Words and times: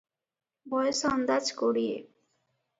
ବୟସ 0.73 1.11
ଅନ୍ଦାଜ 1.19 1.61
କୋଡ଼ିଏ। 1.63 1.95